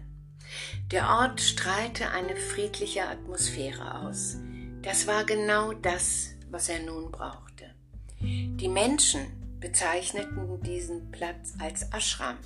Der 0.91 1.07
Ort 1.07 1.39
strahlte 1.39 2.11
eine 2.11 2.35
friedliche 2.35 3.07
Atmosphäre 3.07 4.01
aus. 4.01 4.37
Das 4.81 5.07
war 5.07 5.23
genau 5.23 5.71
das, 5.71 6.31
was 6.49 6.67
er 6.67 6.79
nun 6.79 7.11
brauchte. 7.11 7.73
Die 8.19 8.67
Menschen 8.67 9.25
bezeichneten 9.59 10.61
diesen 10.61 11.11
Platz 11.11 11.53
als 11.59 11.83
Ashram 11.93 12.37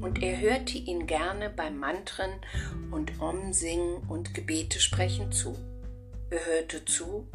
und 0.00 0.22
er 0.22 0.40
hörte 0.40 0.78
ihn 0.78 1.06
gerne 1.06 1.50
beim 1.50 1.78
Mantren 1.78 2.30
und 2.90 3.20
Om-Singen 3.20 4.02
und 4.08 4.34
Gebete 4.34 4.80
sprechen 4.80 5.32
zu. 5.32 5.56
Er 6.30 6.44
hörte 6.46 6.84
zu 6.84 7.26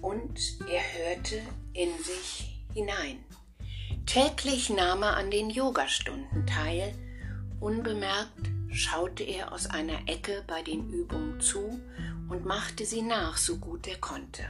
und 0.00 0.40
er 0.70 0.82
hörte 0.98 1.40
in 1.72 1.90
sich 2.02 2.64
hinein. 2.74 3.24
Täglich 4.06 4.70
nahm 4.70 5.02
er 5.02 5.16
an 5.16 5.30
den 5.30 5.50
Yogastunden 5.50 6.46
teil. 6.46 6.94
Unbemerkt 7.60 8.50
schaute 8.70 9.22
er 9.22 9.52
aus 9.52 9.66
einer 9.66 10.08
Ecke 10.08 10.42
bei 10.46 10.62
den 10.62 10.90
Übungen 10.90 11.40
zu 11.40 11.80
und 12.28 12.44
machte 12.44 12.84
sie 12.86 13.02
nach, 13.02 13.36
so 13.36 13.56
gut 13.58 13.86
er 13.86 13.98
konnte. 13.98 14.44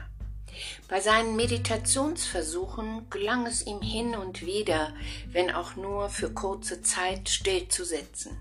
Bei 0.87 0.99
seinen 0.99 1.35
Meditationsversuchen 1.35 3.09
gelang 3.09 3.45
es 3.45 3.65
ihm 3.65 3.81
hin 3.81 4.15
und 4.15 4.45
wieder, 4.45 4.93
wenn 5.31 5.51
auch 5.51 5.75
nur 5.75 6.09
für 6.09 6.31
kurze 6.33 6.81
Zeit, 6.81 7.29
still 7.29 7.67
zu 7.67 7.85
sitzen. 7.85 8.37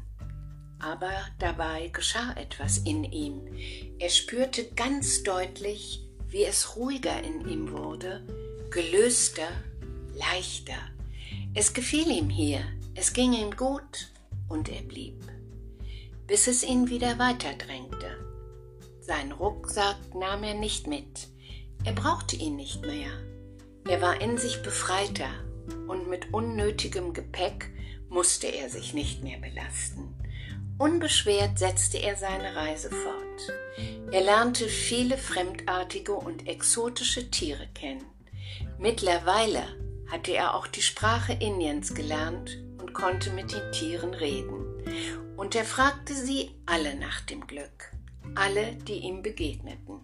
Aber 0.79 1.13
dabei 1.39 1.89
geschah 1.89 2.33
etwas 2.37 2.79
in 2.79 3.05
ihm. 3.05 3.41
Er 3.99 4.09
spürte 4.09 4.65
ganz 4.71 5.23
deutlich, 5.23 6.03
wie 6.29 6.45
es 6.45 6.77
ruhiger 6.77 7.23
in 7.23 7.49
ihm 7.49 7.73
wurde, 7.73 8.27
gelöster, 8.71 9.49
leichter. 10.15 10.79
Es 11.55 11.73
gefiel 11.73 12.09
ihm 12.11 12.31
hier, 12.31 12.65
es 12.95 13.13
ging 13.13 13.33
ihm 13.33 13.57
gut 13.57 14.11
und 14.49 14.69
er 14.69 14.83
blieb, 14.83 15.21
bis 16.27 16.47
es 16.47 16.63
ihn 16.63 16.89
wieder 16.89 17.19
weiterdrängte. 17.19 18.17
Sein 19.01 19.33
Rucksack 19.33 20.15
nahm 20.15 20.45
er 20.45 20.55
nicht 20.55 20.87
mit, 20.87 21.30
er 21.85 21.93
brauchte 21.93 22.37
ihn 22.37 22.57
nicht 22.57 22.83
mehr. 22.83 23.11
Er 23.89 24.01
war 24.01 24.21
in 24.21 24.39
sich 24.39 24.63
befreiter 24.63 25.31
und 25.89 26.09
mit 26.09 26.33
unnötigem 26.33 27.13
Gepäck 27.13 27.71
musste 28.09 28.49
er 28.49 28.69
sich 28.69 28.93
nicht 28.93 29.23
mehr 29.23 29.39
belasten. 29.39 30.15
Unbeschwert 30.79 31.59
setzte 31.59 31.99
er 31.99 32.17
seine 32.17 32.57
Reise 32.57 32.91
fort. 32.91 33.53
Er 34.13 34.23
lernte 34.23 34.67
viele 34.67 35.17
fremdartige 35.19 36.15
und 36.15 36.49
exotische 36.49 37.31
Tiere 37.31 37.67
kennen. 37.75 38.05
Mittlerweile 38.79 39.63
hatte 40.11 40.33
er 40.33 40.55
auch 40.55 40.67
die 40.67 40.83
Sprache 40.83 41.33
Indiens 41.35 41.95
gelernt 41.95 42.59
und 42.79 42.95
konnte 42.95 43.31
mit 43.31 43.53
den 43.53 43.73
Tieren 43.73 44.15
reden. 44.15 44.67
Und 45.37 45.55
er 45.55 45.65
fragte 45.65 46.15
sie 46.15 46.51
alle 46.67 46.97
nach 46.97 47.21
dem 47.23 47.47
Glück, 47.47 47.93
alle, 48.35 48.75
die 48.75 48.99
ihm 49.01 49.23
begegneten. 49.23 50.01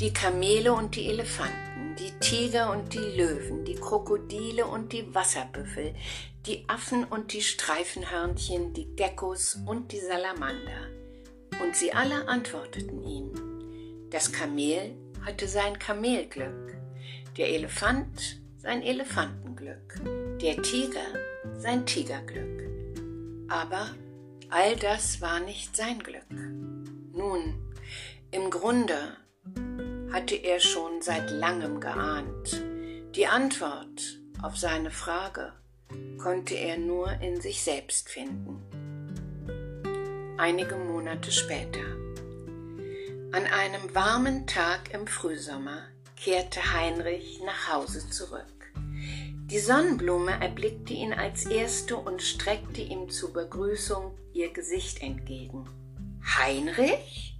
Die 0.00 0.12
Kamele 0.12 0.72
und 0.72 0.96
die 0.96 1.06
Elefanten, 1.06 1.96
die 1.98 2.12
Tiger 2.20 2.70
und 2.70 2.92
die 2.92 2.98
Löwen, 2.98 3.64
die 3.64 3.74
Krokodile 3.74 4.66
und 4.66 4.92
die 4.92 5.14
Wasserbüffel, 5.14 5.94
die 6.46 6.64
Affen 6.68 7.04
und 7.04 7.32
die 7.32 7.42
Streifenhörnchen, 7.42 8.72
die 8.72 8.94
Geckos 8.96 9.58
und 9.66 9.92
die 9.92 10.00
Salamander. 10.00 10.88
Und 11.62 11.74
sie 11.74 11.92
alle 11.92 12.28
antworteten 12.28 13.02
ihm. 13.02 13.32
Das 14.10 14.30
Kamel 14.30 14.94
hatte 15.24 15.48
sein 15.48 15.78
Kamelglück, 15.78 16.76
der 17.36 17.48
Elefant 17.48 18.40
sein 18.58 18.82
Elefantenglück, 18.82 20.00
der 20.40 20.62
Tiger 20.62 21.06
sein 21.56 21.86
Tigerglück. 21.86 22.62
Aber 23.48 23.94
all 24.50 24.76
das 24.76 25.20
war 25.20 25.40
nicht 25.40 25.76
sein 25.76 25.98
Glück. 26.00 26.30
Nun, 27.12 27.54
im 28.30 28.50
Grunde 28.50 29.16
hatte 30.12 30.34
er 30.34 30.60
schon 30.60 31.02
seit 31.02 31.30
langem 31.30 31.80
geahnt. 31.80 32.62
Die 33.14 33.26
Antwort 33.26 34.18
auf 34.42 34.56
seine 34.56 34.90
Frage 34.90 35.52
konnte 36.18 36.54
er 36.54 36.78
nur 36.78 37.10
in 37.20 37.40
sich 37.40 37.62
selbst 37.62 38.08
finden. 38.08 38.62
Einige 40.38 40.76
Monate 40.76 41.32
später. 41.32 41.84
An 43.32 43.44
einem 43.46 43.94
warmen 43.94 44.46
Tag 44.46 44.92
im 44.92 45.06
Frühsommer 45.06 45.82
kehrte 46.16 46.72
Heinrich 46.72 47.40
nach 47.44 47.72
Hause 47.72 48.08
zurück. 48.10 48.44
Die 49.48 49.58
Sonnenblume 49.58 50.32
erblickte 50.40 50.92
ihn 50.92 51.12
als 51.12 51.46
erste 51.46 51.96
und 51.96 52.20
streckte 52.20 52.80
ihm 52.80 53.08
zur 53.10 53.32
Begrüßung 53.32 54.16
ihr 54.32 54.52
Gesicht 54.52 55.02
entgegen. 55.02 55.68
Heinrich? 56.38 57.38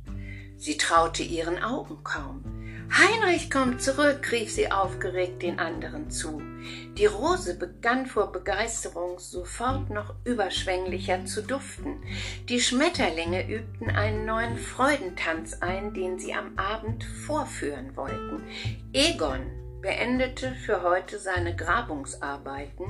Sie 0.56 0.76
traute 0.76 1.22
ihren 1.22 1.62
Augen 1.62 2.02
kaum. 2.04 2.44
Heinrich 2.90 3.50
kommt 3.50 3.82
zurück, 3.82 4.30
rief 4.32 4.50
sie 4.50 4.70
aufgeregt 4.70 5.42
den 5.42 5.58
anderen 5.58 6.10
zu. 6.10 6.40
Die 6.96 7.06
Rose 7.06 7.58
begann 7.58 8.06
vor 8.06 8.32
Begeisterung 8.32 9.18
sofort 9.18 9.90
noch 9.90 10.14
überschwänglicher 10.24 11.24
zu 11.24 11.42
duften. 11.42 12.02
Die 12.48 12.60
Schmetterlinge 12.60 13.48
übten 13.48 13.90
einen 13.90 14.24
neuen 14.24 14.56
Freudentanz 14.56 15.54
ein, 15.60 15.94
den 15.94 16.18
sie 16.18 16.34
am 16.34 16.56
Abend 16.56 17.04
vorführen 17.04 17.96
wollten. 17.96 18.42
Egon 18.92 19.40
beendete 19.82 20.52
für 20.52 20.82
heute 20.82 21.18
seine 21.18 21.54
Grabungsarbeiten, 21.54 22.86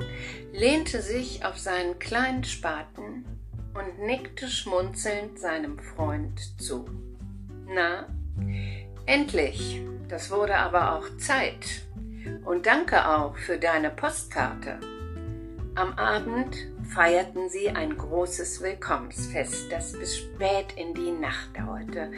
lehnte 0.53 1.01
sich 1.01 1.45
auf 1.45 1.57
seinen 1.57 1.99
kleinen 1.99 2.43
Spaten 2.43 3.25
und 3.73 4.05
nickte 4.05 4.47
schmunzelnd 4.47 5.39
seinem 5.39 5.77
Freund 5.79 6.39
zu. 6.59 6.85
Na, 7.67 8.07
Endlich, 9.07 9.81
das 10.09 10.29
wurde 10.31 10.57
aber 10.57 10.97
auch 10.97 11.17
Zeit. 11.17 11.83
Und 12.43 12.65
danke 12.65 13.07
auch 13.07 13.37
für 13.37 13.57
deine 13.57 13.89
Postkarte. 13.89 14.81
Am 15.75 15.93
Abend 15.93 16.57
feierten 16.93 17.49
sie 17.49 17.69
ein 17.69 17.97
großes 17.97 18.61
Willkommensfest, 18.61 19.71
das 19.71 19.93
bis 19.93 20.17
spät 20.17 20.73
in 20.75 20.93
die 20.93 21.11
Nacht 21.11 21.55
dauerte. 21.55 22.11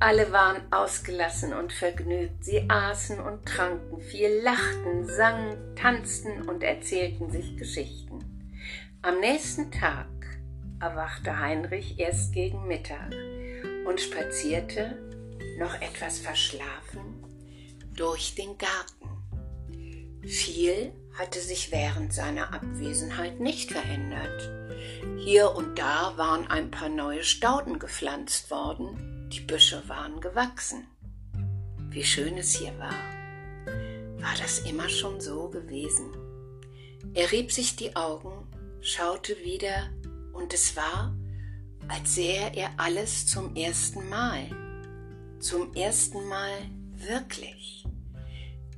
Alle 0.00 0.32
waren 0.32 0.62
ausgelassen 0.72 1.52
und 1.52 1.72
vergnügt. 1.72 2.44
Sie 2.44 2.68
aßen 2.68 3.20
und 3.20 3.46
tranken 3.46 4.00
viel, 4.00 4.40
lachten, 4.42 5.06
sangen, 5.06 5.56
tanzten 5.76 6.48
und 6.48 6.64
erzählten 6.64 7.30
sich 7.30 7.56
Geschichten. 7.56 8.18
Am 9.02 9.20
nächsten 9.20 9.70
Tag 9.70 10.08
erwachte 10.80 11.38
Heinrich 11.38 12.00
erst 12.00 12.32
gegen 12.32 12.66
Mittag 12.66 13.12
und 13.86 14.00
spazierte 14.00 15.11
noch 15.62 15.80
etwas 15.80 16.18
verschlafen, 16.18 17.22
durch 17.94 18.34
den 18.34 18.58
Garten. 18.58 19.08
Viel 20.26 20.92
hatte 21.16 21.40
sich 21.40 21.70
während 21.70 22.12
seiner 22.12 22.52
Abwesenheit 22.52 23.38
nicht 23.38 23.70
verändert. 23.70 24.50
Hier 25.18 25.54
und 25.54 25.78
da 25.78 26.14
waren 26.16 26.48
ein 26.48 26.70
paar 26.70 26.88
neue 26.88 27.22
Stauden 27.22 27.78
gepflanzt 27.78 28.50
worden, 28.50 29.28
die 29.32 29.40
Büsche 29.40 29.82
waren 29.88 30.20
gewachsen. 30.20 30.86
Wie 31.90 32.04
schön 32.04 32.38
es 32.38 32.54
hier 32.54 32.76
war. 32.78 32.94
War 34.20 34.34
das 34.40 34.60
immer 34.60 34.88
schon 34.88 35.20
so 35.20 35.48
gewesen? 35.48 36.10
Er 37.14 37.30
rieb 37.30 37.52
sich 37.52 37.76
die 37.76 37.94
Augen, 37.94 38.48
schaute 38.80 39.36
wieder, 39.44 39.90
und 40.32 40.54
es 40.54 40.74
war, 40.76 41.14
als 41.86 42.14
sähe 42.14 42.50
er 42.54 42.70
alles 42.78 43.26
zum 43.26 43.54
ersten 43.54 44.08
Mal 44.08 44.48
zum 45.42 45.74
ersten 45.74 46.28
Mal 46.28 46.52
wirklich. 46.94 47.84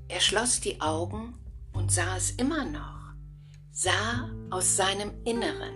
Er 0.09 0.21
schloss 0.21 0.61
die 0.61 0.81
Augen 0.81 1.35
und 1.75 1.93
sah 1.93 2.17
es 2.17 2.31
immer 2.31 2.65
noch, 2.65 3.13
sah 3.71 4.31
aus 4.51 4.75
seinem 4.75 5.11
Inneren. 5.25 5.75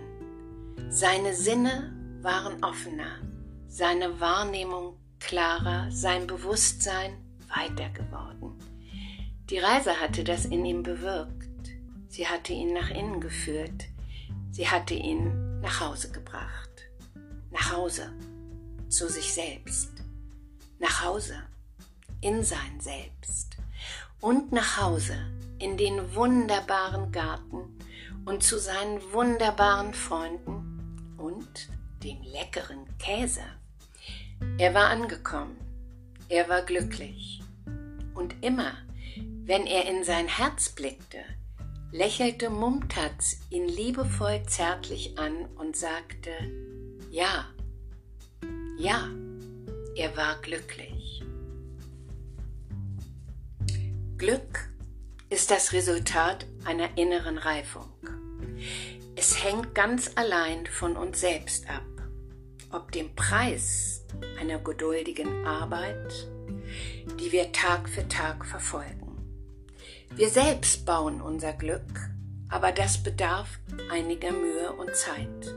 Seine 0.89 1.35
Sinne 1.35 1.93
waren 2.23 2.63
offener, 2.63 3.19
seine 3.67 4.19
Wahrnehmung 4.19 4.97
klarer, 5.19 5.91
sein 5.91 6.25
Bewusstsein 6.25 7.17
weiter 7.55 7.89
geworden. 7.89 8.57
Die 9.51 9.59
Reise 9.59 9.99
hatte 9.99 10.23
das 10.23 10.45
in 10.45 10.65
ihm 10.65 10.81
bewirkt. 10.81 11.69
Sie 12.07 12.27
hatte 12.27 12.53
ihn 12.53 12.73
nach 12.73 12.89
innen 12.89 13.21
geführt. 13.21 13.85
Sie 14.49 14.67
hatte 14.67 14.95
ihn 14.95 15.59
nach 15.61 15.81
Hause 15.81 16.11
gebracht. 16.11 16.89
Nach 17.51 17.73
Hause, 17.73 18.11
zu 18.89 19.07
sich 19.07 19.33
selbst 19.33 19.98
nach 20.79 21.03
Hause, 21.03 21.35
in 22.21 22.43
sein 22.43 22.79
Selbst 22.79 23.57
und 24.21 24.51
nach 24.51 24.81
Hause, 24.81 25.15
in 25.59 25.77
den 25.77 26.15
wunderbaren 26.15 27.11
Garten 27.11 27.77
und 28.25 28.43
zu 28.43 28.59
seinen 28.59 29.01
wunderbaren 29.13 29.93
Freunden 29.93 31.15
und 31.17 31.69
dem 32.03 32.21
leckeren 32.23 32.85
Käse. 32.97 33.43
Er 34.57 34.73
war 34.73 34.89
angekommen, 34.89 35.57
er 36.29 36.47
war 36.47 36.61
glücklich. 36.61 37.41
Und 38.13 38.35
immer, 38.41 38.73
wenn 39.45 39.65
er 39.65 39.89
in 39.89 40.03
sein 40.03 40.27
Herz 40.27 40.69
blickte, 40.69 41.19
lächelte 41.91 42.49
Mumtaz 42.49 43.39
ihn 43.49 43.67
liebevoll 43.67 44.43
zärtlich 44.47 45.17
an 45.17 45.45
und 45.57 45.75
sagte, 45.75 46.31
ja, 47.09 47.45
ja. 48.77 49.09
Er 49.99 50.15
war 50.15 50.37
glücklich. 50.41 51.21
Glück 54.17 54.69
ist 55.29 55.51
das 55.51 55.73
Resultat 55.73 56.45
einer 56.63 56.97
inneren 56.97 57.37
Reifung. 57.37 57.89
Es 59.17 59.43
hängt 59.43 59.75
ganz 59.75 60.11
allein 60.15 60.65
von 60.67 60.95
uns 60.95 61.19
selbst 61.19 61.69
ab, 61.69 61.83
ob 62.71 62.93
dem 62.93 63.13
Preis 63.13 64.05
einer 64.39 64.59
geduldigen 64.59 65.45
Arbeit, 65.45 66.29
die 67.19 67.33
wir 67.33 67.51
Tag 67.51 67.89
für 67.89 68.07
Tag 68.07 68.45
verfolgen. 68.45 69.17
Wir 70.15 70.29
selbst 70.29 70.85
bauen 70.85 71.19
unser 71.19 71.51
Glück, 71.51 72.09
aber 72.47 72.71
das 72.71 73.03
bedarf 73.03 73.59
einiger 73.91 74.31
Mühe 74.31 74.71
und 74.71 74.95
Zeit. 74.95 75.53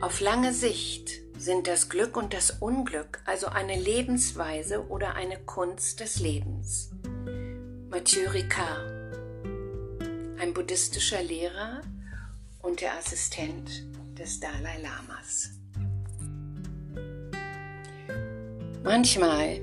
Auf 0.00 0.20
lange 0.20 0.52
Sicht 0.52 1.23
sind 1.36 1.66
das 1.66 1.88
Glück 1.88 2.16
und 2.16 2.32
das 2.32 2.50
Unglück 2.50 3.20
also 3.24 3.46
eine 3.46 3.78
Lebensweise 3.78 4.88
oder 4.88 5.14
eine 5.14 5.38
Kunst 5.38 6.00
des 6.00 6.20
Lebens. 6.20 6.90
Mathieu 7.90 8.28
Ricard, 8.30 8.90
ein 10.38 10.52
buddhistischer 10.54 11.22
Lehrer 11.22 11.80
und 12.62 12.80
der 12.80 12.96
Assistent 12.96 13.84
des 14.18 14.40
Dalai 14.40 14.78
Lamas. 14.80 15.50
Manchmal 18.82 19.60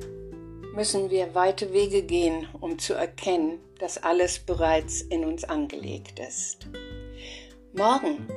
müssen 0.73 1.09
wir 1.09 1.35
weite 1.35 1.73
Wege 1.73 2.03
gehen, 2.03 2.47
um 2.59 2.79
zu 2.79 2.93
erkennen, 2.93 3.59
dass 3.79 3.97
alles 3.97 4.39
bereits 4.39 5.01
in 5.01 5.25
uns 5.25 5.43
angelegt 5.43 6.19
ist. 6.19 6.67
Morgen, 7.73 8.27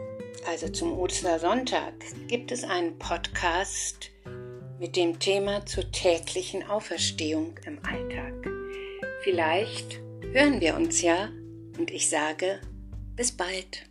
also 0.47 0.69
zum 0.69 0.99
Ostersonntag, 0.99 1.95
gibt 2.29 2.53
es 2.53 2.65
einen 2.65 2.99
Podcast 2.99 4.11
mit 4.79 4.97
dem 4.97 5.19
Thema 5.19 5.65
zur 5.67 5.91
täglichen 5.91 6.69
Auferstehung 6.69 7.59
im 7.67 7.79
Alltag. 7.85 8.35
Vielleicht 9.23 10.01
hören 10.33 10.61
wir 10.61 10.77
uns 10.77 11.01
ja 11.03 11.29
und 11.79 11.91
ich 11.91 12.09
sage 12.09 12.61
bis 13.17 13.33
bald. 13.33 13.89